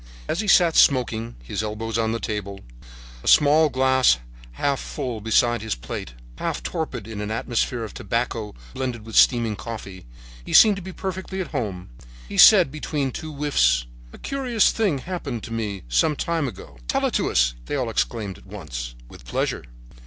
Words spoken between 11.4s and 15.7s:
home. He said between two whiffs: "A curious thing happened to